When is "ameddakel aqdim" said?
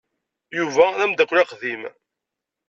1.05-1.83